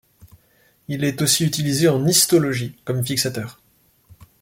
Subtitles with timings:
[0.87, 3.61] Il est aussi utilisé en histologie comme fixateur.